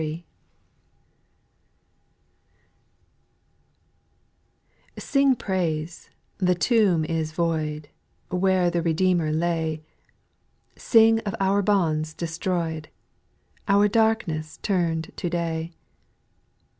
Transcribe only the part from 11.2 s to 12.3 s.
our bonds